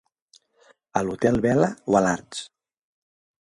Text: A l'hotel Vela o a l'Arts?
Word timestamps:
A 1.01 1.03
l'hotel 1.09 1.37
Vela 1.47 1.69
o 1.93 1.99
a 2.01 2.03
l'Arts? 2.07 2.41